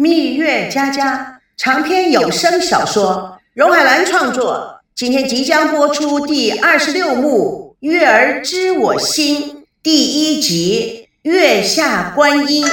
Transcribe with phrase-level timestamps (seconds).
[0.00, 4.80] 蜜月佳佳长篇有声小说，荣海兰创作。
[4.94, 9.42] 今天即将播出第二十六幕《月儿知我心》
[9.82, 12.64] 第一集《月下观音》。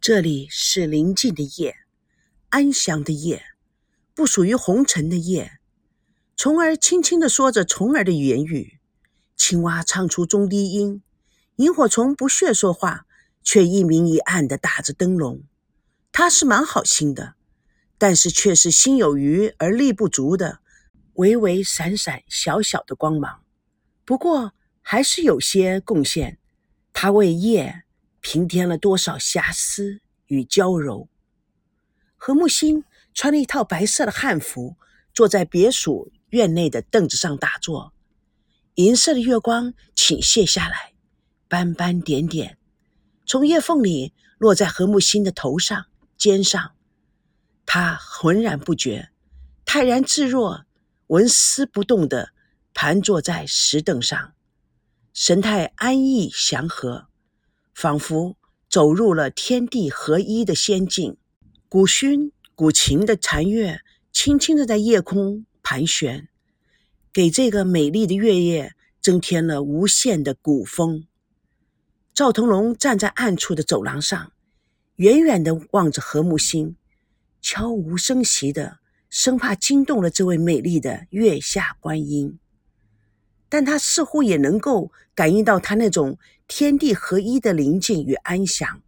[0.00, 1.74] 这里是宁静的夜，
[2.50, 3.42] 安详的夜，
[4.14, 5.54] 不属于红尘的夜。
[6.36, 8.78] 虫儿轻轻地说着虫儿的言语，
[9.36, 11.02] 青蛙唱出中低音，
[11.60, 13.04] 萤火虫不屑说话，
[13.42, 15.42] 却一明一暗地打着灯笼。
[16.10, 17.34] 他是蛮好心的，
[17.98, 20.60] 但是却是心有余而力不足的，
[21.16, 23.44] 微微闪闪小小的光芒。
[24.06, 26.38] 不过还是有些贡献，
[26.94, 27.82] 他为夜
[28.22, 31.10] 平添了多少遐思与娇柔。
[32.16, 34.76] 何木星穿了一套白色的汉服，
[35.12, 36.10] 坐在别墅。
[36.30, 37.92] 院内的凳子上打坐，
[38.76, 40.89] 银色的月光倾泻下来，
[41.50, 42.56] 斑斑点点，
[43.26, 46.76] 从叶缝里落在何木心的头上、肩上。
[47.66, 49.10] 他浑然不觉，
[49.64, 50.64] 泰然自若，
[51.08, 52.30] 纹丝不动地
[52.72, 54.32] 盘坐在石凳上，
[55.12, 57.08] 神态安逸祥和，
[57.74, 58.36] 仿佛
[58.68, 61.16] 走入了天地合一的仙境。
[61.68, 63.80] 古埙古琴的残月，
[64.12, 65.44] 轻轻地在夜空。
[65.64, 66.28] 盘旋，
[67.12, 71.06] 给这个美丽的月夜增添了无限的古风。
[72.20, 74.32] 赵腾龙站在暗处的走廊上，
[74.96, 76.76] 远远地望着何木星，
[77.40, 82.38] 悄无声息的，生怕惊动了这位美丽的月下观音。
[83.48, 88.82] 但他似乎也能够感应到他那种天地合一的宁静与安详。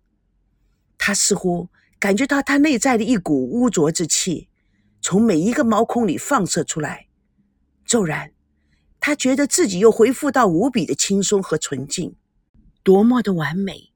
[0.99, 4.51] 他似乎感觉到他内在的一股污浊之气。
[5.01, 7.07] 从每一个毛孔里放射出来，
[7.87, 8.33] 骤然，
[9.01, 12.15] 他觉得自己又恢复到无比的轻松和纯净，
[12.83, 13.93] 多么的完美！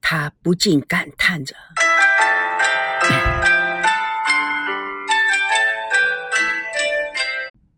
[0.00, 1.56] 他不禁感叹着。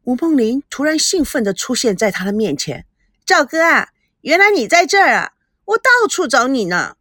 [0.05, 2.85] 吴梦玲突然兴奋地出现在他的面前
[3.25, 3.89] ：“赵哥啊，
[4.23, 5.33] 原来你在这儿啊！
[5.65, 6.97] 我到处找你呢。”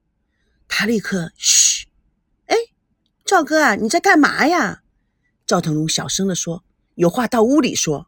[0.67, 1.87] 他立刻嘘
[2.47, 2.55] ：“哎，
[3.25, 4.83] 赵哥啊，你在干嘛呀？”
[5.45, 6.63] 赵腾龙小声地说
[6.95, 8.07] ：“有话到屋里说。”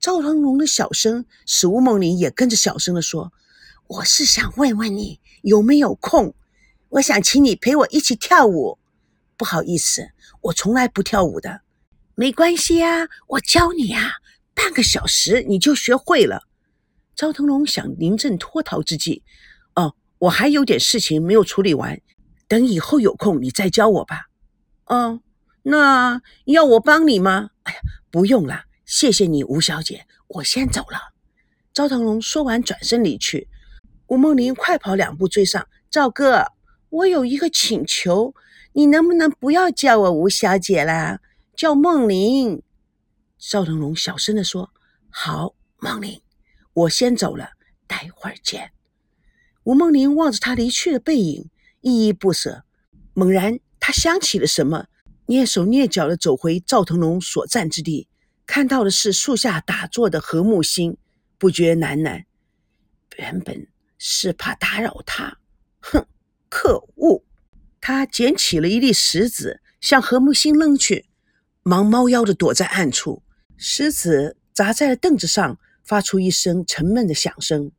[0.00, 3.32] 赵腾龙的小声使吴梦玲也跟着小声地说
[3.92, 6.34] ：“我是想问问你有没有空，
[6.88, 8.78] 我想请你陪我一起跳舞。
[9.36, 11.60] 不好意思，我从来不跳舞的。
[12.14, 14.12] 没关系啊，我教你啊，
[14.54, 16.44] 半个小时你就学会了。”
[17.14, 19.22] 赵腾龙想临阵脱逃之际，
[19.74, 22.00] 哦，我还有点事情没有处理完，
[22.48, 24.28] 等以后有空你再教我吧。
[24.86, 25.20] 哦。
[25.64, 27.50] 那要我帮你吗？
[27.64, 27.80] 哎呀，
[28.10, 31.12] 不用了，谢谢你，吴小姐，我先走了。
[31.74, 33.48] 赵腾龙说完，转身离去。
[34.12, 36.44] 吴梦玲快跑两步追上，赵哥，
[36.90, 38.34] 我有一个请求，
[38.74, 41.20] 你能不能不要叫我吴小姐啦，
[41.56, 42.62] 叫梦玲？
[43.38, 44.70] 赵腾龙小声地说
[45.08, 46.20] ：“好，梦玲，
[46.74, 47.52] 我先走了，
[47.86, 48.72] 待会儿见。”
[49.64, 51.48] 吴梦玲望着他离去的背影，
[51.80, 52.64] 依依不舍。
[53.14, 54.88] 猛然，他想起了什么。
[55.28, 58.08] 蹑手蹑脚地走回赵腾龙所站之地，
[58.44, 60.98] 看到的是树下打坐的何木星，
[61.38, 62.24] 不觉喃喃
[63.16, 63.66] ：“原本
[64.04, 65.38] 是怕打扰他，
[65.78, 66.04] 哼，
[66.48, 67.22] 可恶！”
[67.80, 71.06] 他捡起了一粒石子，向何木星扔去，
[71.62, 73.22] 忙猫腰地躲在暗处。
[73.56, 77.70] 石子砸在了凳子上，发出一声沉闷的响声。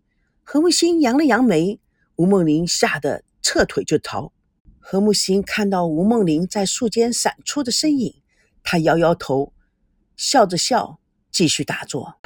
[0.44, 1.82] 何木星扬了扬眉，
[2.16, 4.32] 吴梦玲吓得撤腿就逃。
[4.80, 8.22] 何木星看到吴梦玲在树间闪出的身影，
[8.64, 9.54] 他摇摇头，
[10.16, 12.18] 笑着笑，继续打坐。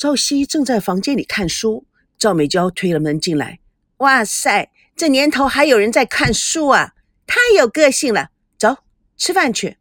[0.00, 1.84] 赵熙正在房间里看书，
[2.18, 3.60] 赵美娇推了门进来
[4.00, 6.94] ：“哇塞，这年头还有人在看书啊，
[7.26, 8.30] 太有个性了！
[8.58, 8.78] 走，
[9.18, 9.76] 吃饭去。”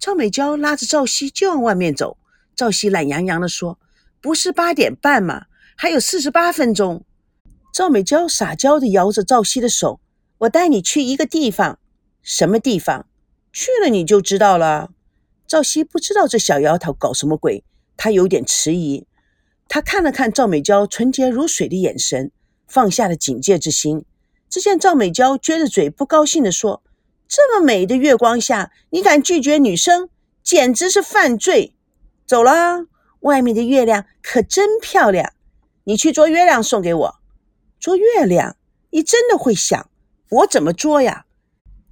[0.00, 2.16] 赵美娇拉着赵熙就往外面走。
[2.56, 3.78] 赵熙懒洋洋地说
[4.22, 5.44] ：“不是八点半吗？
[5.76, 7.04] 还有四十八分钟。”
[7.74, 10.00] 赵美娇撒娇地摇着赵熙的手
[10.38, 11.78] ：“我带你去一个地方，
[12.22, 13.06] 什么地方？
[13.52, 14.92] 去了你就知道了。”
[15.46, 17.62] 赵熙不知道这小丫头搞什么鬼，
[17.98, 19.06] 他有点迟疑。
[19.74, 22.30] 他看了看赵美娇纯洁如水的眼神，
[22.68, 24.04] 放下了警戒之心。
[24.50, 26.82] 只见赵美娇撅着嘴，不高兴地说
[27.26, 30.10] ：“这么美的月光下，你敢拒绝女生，
[30.42, 31.74] 简直是犯罪！
[32.26, 32.84] 走了，
[33.20, 35.32] 外面的月亮可真漂亮，
[35.84, 37.14] 你去捉月亮送给我。”
[37.80, 38.58] 捉月亮，
[38.90, 39.88] 你真的会想？
[40.28, 41.24] 我怎么捉呀？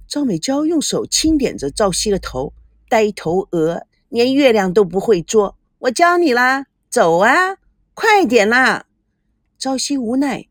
[0.07, 2.53] 赵美娇用手轻点着赵熙的头，
[2.87, 6.67] 呆头鹅，连月亮都不会捉，我教你啦！
[6.91, 7.55] 走啊，
[7.93, 8.85] 快点啦！
[9.59, 10.47] 朝夕无奈，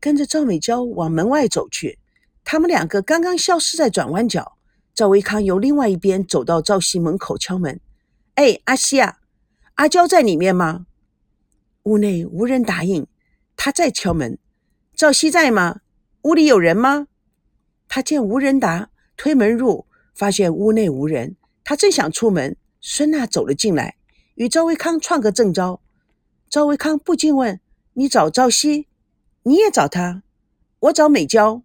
[0.00, 1.98] 跟着赵美娇往门外走去。
[2.44, 4.56] 他们两个刚刚消失在转弯角，
[4.94, 7.78] 赵维康由另外一边走到赵熙门口敲门
[8.36, 9.18] ：“哎，阿西啊，
[9.74, 10.86] 阿娇在里面吗？”
[11.84, 13.06] 屋内无人答应。
[13.54, 14.38] 他再敲门
[14.96, 15.80] ：“赵熙在吗？
[16.22, 17.08] 屋里有人吗？”
[17.86, 21.36] 他见无人答，推门入，发现屋内无人。
[21.62, 23.96] 他正想出门，孙娜走了进来，
[24.36, 25.82] 与赵维康串个正招。
[26.50, 27.60] 赵维康不禁问
[27.92, 28.86] ：“你找赵西？
[29.42, 30.22] 你也找他？
[30.80, 31.62] 我找美娇。”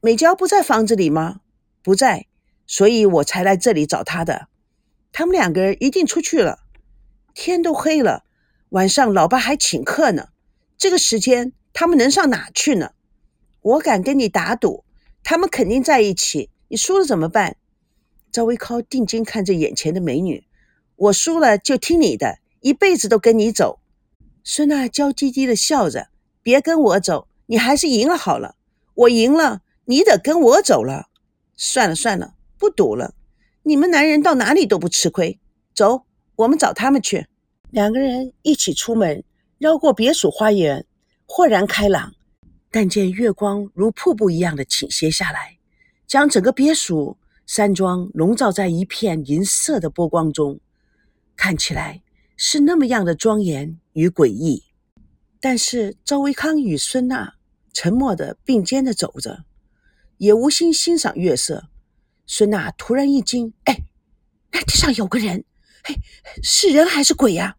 [0.00, 1.40] 美娇不在房子里吗？
[1.82, 2.26] 不在，
[2.66, 4.48] 所以我才来这里找她的。
[5.12, 6.60] 他们两个人一定出去了。
[7.34, 8.24] 天都黑了，
[8.70, 10.28] 晚上老爸还请客呢。
[10.78, 12.92] 这个时间他们能上哪去呢？
[13.60, 14.84] 我敢跟你打赌，
[15.22, 16.48] 他们肯定在一起。
[16.68, 17.58] 你输了怎么办？
[18.32, 20.46] 赵维康定睛看着眼前的美女，
[20.96, 23.78] 我输了就听你的，一辈子都跟你走。
[24.42, 26.08] 孙娜娇滴滴的笑着，
[26.42, 28.56] 别跟我走，你还是赢了好了。
[28.94, 29.62] 我赢了。
[29.86, 31.08] 你得跟我走了，
[31.56, 33.14] 算了算了，不赌了。
[33.64, 35.40] 你们男人到哪里都不吃亏。
[35.74, 36.04] 走，
[36.36, 37.26] 我们找他们去。
[37.70, 39.24] 两个人一起出门，
[39.58, 40.86] 绕过别墅花园，
[41.26, 42.14] 豁然开朗。
[42.70, 45.58] 但见月光如瀑布一样的倾泻下来，
[46.06, 50.60] 将整个别墅山庄笼罩在一片银色的波光中，
[51.34, 52.00] 看起来
[52.36, 54.64] 是那么样的庄严与诡异。
[55.40, 57.34] 但是赵维康与孙娜
[57.72, 59.44] 沉默的并肩的走着。
[60.18, 61.70] 也无心欣赏月色，
[62.26, 63.84] 孙娜突然一惊：“哎，
[64.52, 65.46] 那地上有个人！
[65.82, 65.94] 嘿，
[66.42, 67.56] 是人还是鬼呀？”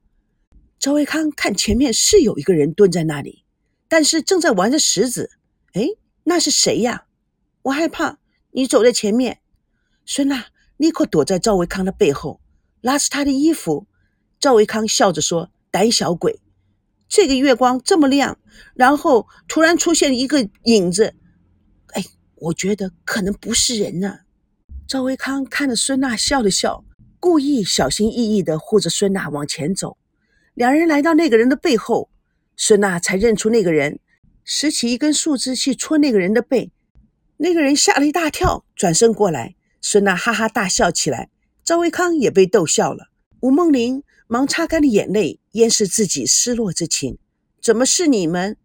[0.77, 3.43] 赵维康看前面是有一个人蹲在那里，
[3.87, 5.31] 但是正在玩着石子。
[5.73, 5.87] 哎，
[6.25, 7.07] 那是谁呀？
[7.63, 8.19] 我害怕，
[8.51, 9.39] 你走在前面。
[10.05, 10.45] 孙娜
[10.77, 12.39] 立刻躲在赵维康的背后，
[12.81, 13.87] 拉着他的衣服。
[14.39, 16.39] 赵维康笑着说：“胆小鬼，
[17.07, 18.37] 这个月光这么亮，
[18.75, 21.15] 然后突然出现一个影子。”
[21.93, 22.03] 哎
[22.35, 24.19] 我觉得可能不是人呢。
[24.87, 26.83] 赵维康看着孙娜笑了笑，
[27.19, 29.97] 故意小心翼翼地护着孙娜往前走。
[30.53, 32.09] 两人来到那个人的背后，
[32.57, 33.99] 孙娜才认出那个人，
[34.43, 36.71] 拾起一根树枝去戳那个人的背。
[37.37, 41.29] 那个人吓了一大跳，转身过来，孙娜哈哈大笑起来。
[41.63, 43.07] 赵维康也被逗笑了。
[43.39, 47.17] 吴梦玲忙擦干了眼泪，掩饰自己失落之情。
[47.61, 48.55] 怎么是你们？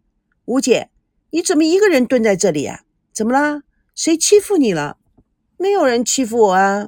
[0.45, 0.89] 吴姐，
[1.31, 2.85] 你怎么一个人蹲在这里啊？
[3.11, 3.63] 怎么啦？
[3.93, 4.97] 谁欺负你了？
[5.57, 6.87] 没有人欺负我啊！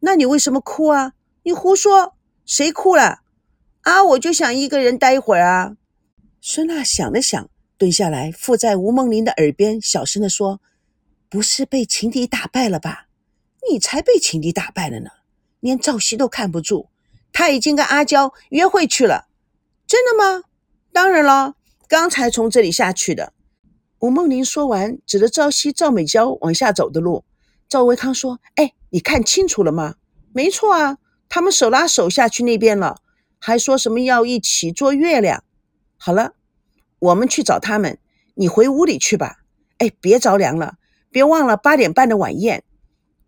[0.00, 1.14] 那你为什么哭啊？
[1.44, 2.14] 你胡说！
[2.44, 3.22] 谁哭了？
[3.84, 4.04] 啊！
[4.04, 5.78] 我就想一个人待一会儿啊。
[6.42, 10.60] 孙娜想了想，蹲下来附在吴梦玲的耳边，小声的说
[11.30, 13.06] ：“不是被情敌打败了吧？
[13.70, 15.08] 你才被情敌打败了呢！
[15.60, 16.90] 连赵熙都看不住，
[17.32, 19.26] 他已经跟阿娇约会去了。
[19.86, 20.44] 真的吗？
[20.92, 21.54] 当然了，
[21.88, 23.32] 刚才从这里下去的。”
[24.00, 27.24] 吴梦玲说完，指着赵熙、赵美娇往下走的路。
[27.68, 29.96] 赵维康说：“哎，你看清楚了吗？
[30.32, 30.98] 没错啊，
[31.28, 32.96] 他们手拉手下去那边了，
[33.38, 35.44] 还说什么要一起捉月亮。
[35.98, 36.32] 好了，
[36.98, 37.98] 我们去找他们，
[38.34, 39.38] 你回屋里去吧。
[39.78, 40.76] 哎，别着凉了，
[41.10, 42.64] 别忘了八点半的晚宴。”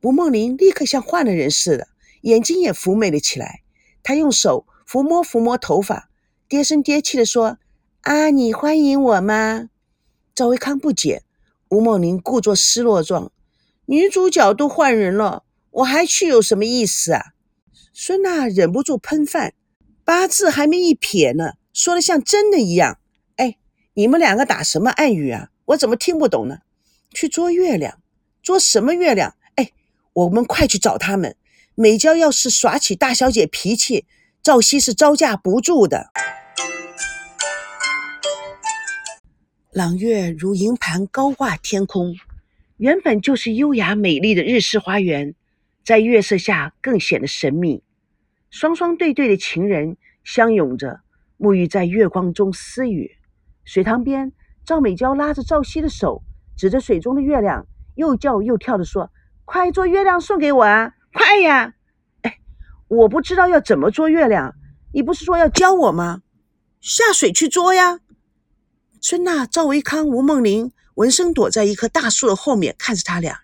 [0.03, 1.87] 吴梦玲立刻像换了人似的，
[2.23, 3.62] 眼睛也妩媚了起来。
[4.03, 6.09] 他用手抚摸抚摸头发，
[6.49, 7.59] 嗲声嗲气地说
[8.03, 9.69] ：“啊，你欢迎我吗？”
[10.35, 11.23] 赵维康不解，
[11.69, 13.31] 吴梦玲故作失落状
[13.87, 17.33] ：“女主角都换人了，我还去有什么意思啊？”
[17.93, 19.55] 孙娜忍不住喷饭
[20.05, 22.99] ：“八字还没一撇呢，说的像真的一样。”
[23.37, 23.59] 哎，
[23.95, 25.51] 你们两个打什么暗语啊？
[25.67, 26.59] 我怎么听不懂呢？
[27.11, 28.01] 去捉月亮？
[28.43, 29.37] 捉什么月亮？
[29.57, 29.71] 哎，
[30.15, 31.37] 我们快去找他们。
[31.75, 34.05] 美娇要是耍起大小姐脾气，
[34.43, 36.11] 赵熙是招架不住的。
[39.73, 42.15] 朗月如银盘高挂天空，
[42.77, 45.35] 原本就是优雅美丽的日式花园，
[45.83, 47.83] 在月色下更显得神秘。
[48.51, 51.01] 双双对对的情人相拥着，
[51.39, 53.17] 沐浴在月光中私语。
[53.65, 54.33] 水塘边，
[54.67, 56.23] 赵美娇拉着赵熙的手，
[56.55, 59.11] 指着水中的月亮，又叫又跳地说
[59.47, 60.93] ：“快做月亮送给我啊！
[61.13, 61.75] 快呀！
[62.23, 62.39] 哎，
[62.89, 64.55] 我不知道要怎么捉月亮，
[64.93, 66.23] 你不是说要教我吗？
[66.81, 68.01] 下水去捉呀！”
[69.01, 73.41] 孙娜、赵维康、吴梦玲闻声躲在一棵大树的后面，看着他俩。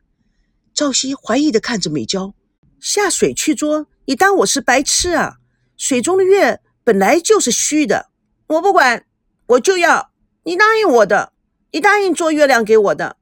[0.72, 2.34] 赵熙怀疑的看着美娇
[2.80, 3.87] ：“下水去捉？
[4.06, 5.38] 你当我是白痴啊？
[5.76, 8.10] 水中的月本来就是虚的，
[8.46, 9.04] 我不管，
[9.46, 10.10] 我就要
[10.44, 11.32] 你答应我的，
[11.72, 13.16] 你答应捉月亮给我的。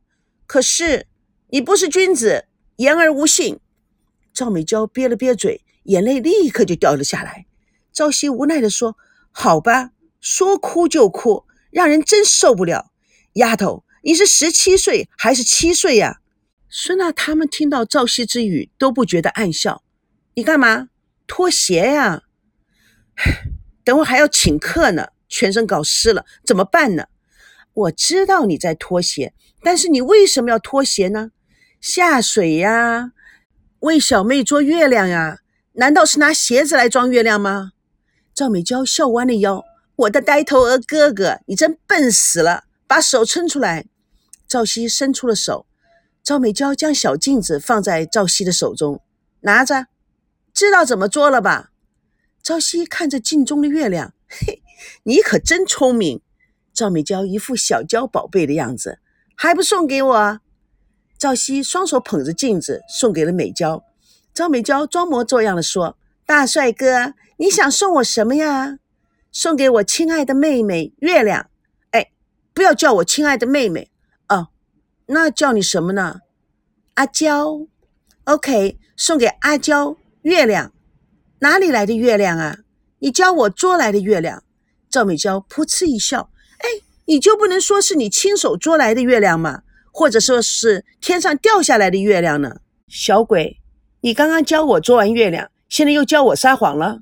[0.47, 1.09] 可是
[1.49, 3.59] 你不是君子，言而无信。”
[4.37, 7.47] 赵美娇憋了憋嘴，眼泪立刻就掉了下来。
[7.91, 8.97] 赵熙无奈的说
[9.33, 12.91] ：“好吧。”说哭就哭，让人真受不了。
[13.35, 16.21] 丫头，你是十七岁还是七岁呀？
[16.69, 19.85] 孙娜他们听到赵熙之语，都不觉得暗笑。
[20.35, 20.89] 你干嘛
[21.29, 22.23] 脱鞋呀？
[23.85, 27.07] 等会还要请客呢，全身搞湿了怎么办呢？
[27.73, 31.31] 我知道你在脱鞋，但是你为什么要脱鞋呢？
[31.81, 33.13] 下水呀，
[33.81, 35.39] 为小妹捉月亮呀？
[35.73, 37.73] 难道是拿鞋子来装月亮吗？
[38.35, 39.65] 赵美娇笑弯了腰，
[39.97, 42.65] 我的呆头鹅哥哥，你真笨死了！
[42.87, 43.87] 把手伸出来。
[44.49, 45.67] 赵熙伸出了手，
[46.23, 49.03] 赵美娇将小镜子放在赵熙的手中，
[49.41, 49.87] 拿着，
[50.55, 51.71] 知道怎么做了吧？
[52.43, 54.63] 赵熙看着镜中的月亮，嘿，
[55.03, 56.23] 你可真聪明。
[56.73, 59.01] 赵美娇一副小娇宝贝的样子，
[59.35, 60.41] 还不送给我？
[61.19, 63.83] 赵熙双手捧着镜子，送给了美娇。
[64.35, 65.97] 赵美娇装模作样的说
[66.27, 68.79] ：“大帅哥，你想送我什么呀？
[69.33, 71.49] 送给我亲爱的妹妹月亮。
[71.93, 72.11] 哎，
[72.53, 73.91] 不要叫我亲爱的妹妹
[74.29, 74.49] 哦，
[75.07, 76.21] 那叫你什么呢？
[76.95, 77.67] 阿娇。
[78.25, 80.73] OK，送给阿娇月亮。
[81.39, 82.59] 哪里来的月亮啊？
[82.99, 84.43] 你教我捉来的月亮。”
[84.91, 86.31] 赵美娇噗嗤一笑。
[86.59, 86.69] 哎，
[87.07, 89.63] 你就不能说是你亲手捉来的月亮吗？
[89.97, 92.61] 或者说是天上掉下来的月亮呢？
[92.87, 93.63] 小鬼，
[94.03, 97.01] 你刚刚教我捉完月亮，现在又教我撒谎了，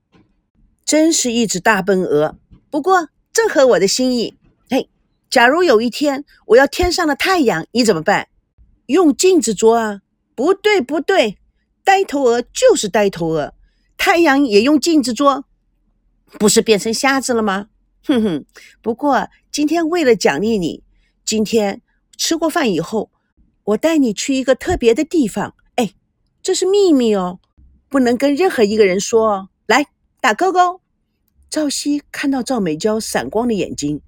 [0.85, 2.39] 真是一只大笨鹅。
[2.71, 4.35] 不过正合我的心意。
[4.71, 4.89] 嘿，
[5.29, 8.29] 假如有一天我要天上的太阳，你怎么办？
[8.87, 10.03] 用镜子捉啊？
[10.37, 11.37] 不对，不对，
[11.83, 13.55] 呆头鹅就是呆头鹅，
[13.97, 15.45] 太阳也用镜子捉，
[16.39, 17.71] 不是变成瞎子了吗？
[18.05, 18.45] 哼哼，
[18.81, 20.85] 不过今天为了奖励你，
[21.25, 21.83] 今天
[22.17, 23.11] 吃过饭以后，
[23.65, 25.55] 我带你去一个特别的地方。
[25.77, 25.95] 哎，
[26.43, 27.41] 这是秘密哦，
[27.89, 29.49] 不能跟任何一个人说哦。
[29.67, 29.87] 来
[30.21, 30.81] 打勾勾。
[31.49, 34.03] 赵熙看到赵美娇闪光的眼睛，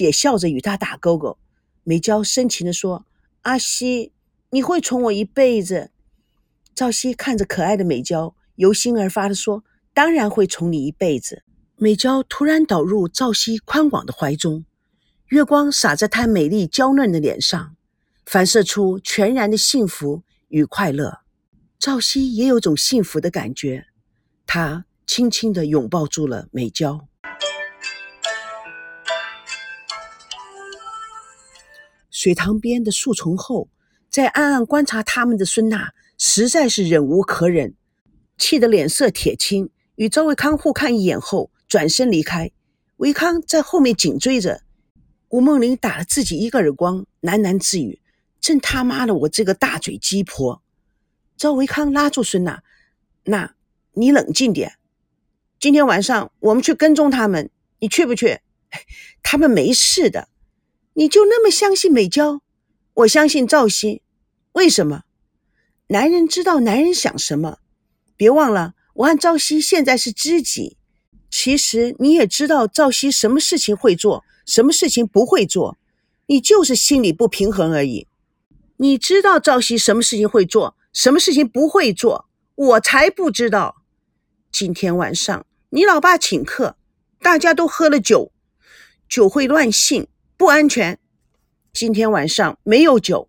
[0.00, 1.38] 也笑着与她打勾勾。
[1.82, 3.06] 美娇深情地说
[3.42, 4.12] ：“阿西，
[4.50, 5.90] 你会宠我一辈子。”
[6.74, 11.42] 赵熙看着可爱的美娇，由心而发地说：“当然会宠你一辈子。”
[11.76, 14.64] 美娇突然倒入赵熙宽广的怀中，
[15.30, 17.76] 月光洒在她美丽娇嫩的脸上，
[18.26, 21.20] 反射出全然的幸福与快乐。
[21.78, 23.86] 赵熙也有种幸福的感觉，
[24.44, 27.06] 他轻轻地拥抱住了美娇。
[32.10, 33.68] 水塘边的树丛后，
[34.10, 37.76] 在暗暗观察他们的孙娜实在是忍无可忍，
[38.36, 41.52] 气得脸色铁青，与赵卫康互看一眼后。
[41.68, 42.50] 转身离开，
[42.96, 44.62] 维康在后面紧追着。
[45.30, 48.00] 吴梦玲打了自己一个耳光，喃喃自语
[48.40, 50.60] ：“真他妈的，我这个大嘴鸡婆！”
[51.38, 52.62] 赵维康拉住孙娜
[53.24, 53.54] ：“那，
[53.92, 54.74] 你冷静点。
[55.60, 58.40] 今天晚上我们去跟踪他们，你去不去？
[59.22, 60.28] 他们没事的。
[60.94, 62.42] 你就那么相信美娇？
[62.94, 64.02] 我相信赵熙。
[64.52, 65.04] 为什么？
[65.86, 67.58] 男人知道男人想什么。
[68.16, 70.76] 别忘了，我和赵熙现在是知己。”
[71.30, 75.78] 其实你也知道赵熙什么事情会做，什么事情不会做，
[76.26, 78.08] 你就是心里不平衡而已。
[78.78, 82.26] 你知道赵熙什么事情会做，什么事情不会做，
[82.56, 83.76] 我才不知道。
[84.50, 86.76] 今天晚上你老爸请客，
[87.20, 88.32] 大家都喝了酒，
[89.08, 90.98] 酒会乱性，不安全。
[91.72, 93.28] 今天晚上没有酒。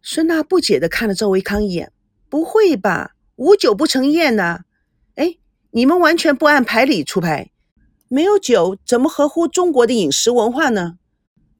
[0.00, 1.92] 孙娜不解地看了赵维康一眼，
[2.30, 3.14] 不会吧？
[3.34, 4.60] 无酒不成宴呢？
[5.16, 5.36] 哎。
[5.72, 7.50] 你们完全不按牌理出牌，
[8.08, 10.94] 没有酒怎么合乎中国的饮食文化呢？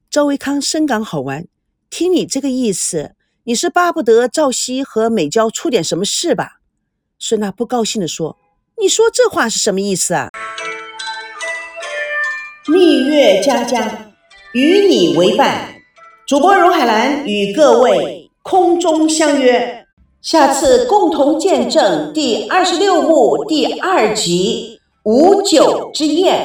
[0.09, 1.45] 赵维康深感好玩，
[1.89, 6.59] 听你这个意思，你是巴不得赵熙和美娇出点什么事吧？
[7.19, 8.37] 孙娜不高兴地说
[8.79, 10.29] ：“你说这话是什么意思啊？”
[12.69, 14.13] 蜜月佳佳
[14.53, 15.81] 与你为伴，
[16.25, 19.85] 主播荣海兰与各位空中相约。
[20.21, 24.76] 下次共同见证第二十六幕第二集
[25.07, 26.35] 《无酒之宴》。